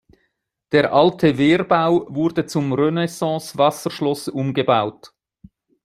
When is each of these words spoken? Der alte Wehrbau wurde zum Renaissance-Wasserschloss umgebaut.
Der 0.71 0.91
alte 0.93 1.37
Wehrbau 1.37 2.07
wurde 2.09 2.47
zum 2.47 2.73
Renaissance-Wasserschloss 2.73 4.29
umgebaut. 4.29 5.13